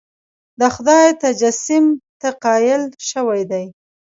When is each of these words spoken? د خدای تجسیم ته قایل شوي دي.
د 0.59 0.61
خدای 0.75 1.05
تجسیم 1.23 1.85
ته 2.19 2.29
قایل 2.43 2.83
شوي 3.09 3.41
دي. 3.51 3.65